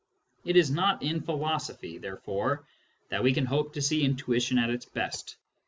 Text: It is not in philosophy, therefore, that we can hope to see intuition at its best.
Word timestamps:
It 0.45 0.55
is 0.55 0.71
not 0.71 1.03
in 1.03 1.21
philosophy, 1.21 1.99
therefore, 1.99 2.65
that 3.09 3.21
we 3.21 3.33
can 3.33 3.45
hope 3.45 3.73
to 3.73 3.83
see 3.83 4.03
intuition 4.03 4.57
at 4.57 4.71
its 4.71 4.85
best. 4.85 5.37